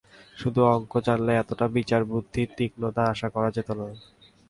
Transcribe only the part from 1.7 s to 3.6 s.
বিচারবুদ্ধির তীক্ষ্ণতা আশা করা